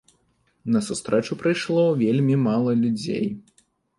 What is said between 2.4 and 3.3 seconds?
мала людзей.